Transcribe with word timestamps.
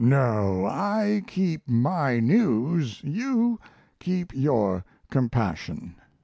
No, 0.03 0.65
I 0.65 1.21
keep 1.27 1.69
my 1.69 2.19
news; 2.19 3.03
you 3.03 3.59
keep 3.99 4.33
your 4.33 4.83
compassion. 5.11 5.93